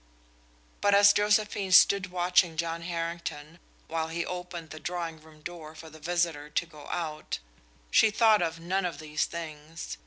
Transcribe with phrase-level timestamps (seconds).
[0.81, 5.91] But as Josephine stood watching John Harrington while he opened the drawing room door for
[5.91, 7.37] the visitor to go out,
[7.91, 9.97] she thought of none of these things.